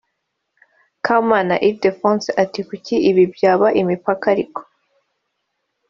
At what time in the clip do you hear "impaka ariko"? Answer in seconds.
3.81-4.61